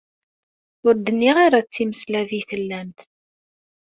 [0.87, 2.99] Ur d-nniɣ ara d timeslab i tellamt.